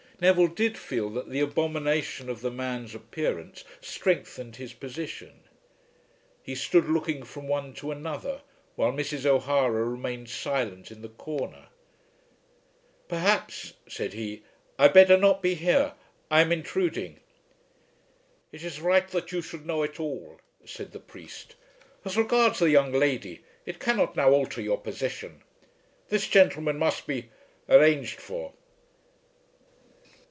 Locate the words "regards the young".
22.15-22.91